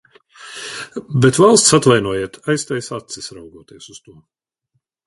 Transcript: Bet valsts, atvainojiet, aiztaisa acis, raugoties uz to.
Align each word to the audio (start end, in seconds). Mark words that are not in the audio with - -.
Bet 1.25 1.39
valsts, 1.43 1.75
atvainojiet, 1.79 2.41
aiztaisa 2.55 2.99
acis, 3.01 3.31
raugoties 3.39 3.97
uz 3.97 4.03
to. 4.09 4.21